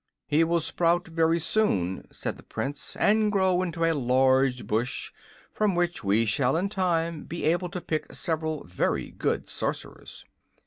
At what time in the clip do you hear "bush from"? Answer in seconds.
4.65-5.75